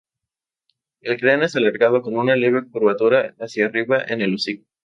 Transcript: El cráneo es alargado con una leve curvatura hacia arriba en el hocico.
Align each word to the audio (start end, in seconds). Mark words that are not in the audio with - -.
El 1.01 1.19
cráneo 1.19 1.45
es 1.45 1.55
alargado 1.55 2.01
con 2.01 2.17
una 2.17 2.35
leve 2.35 2.67
curvatura 2.71 3.35
hacia 3.39 3.67
arriba 3.67 4.03
en 4.07 4.23
el 4.23 4.33
hocico. 4.33 4.65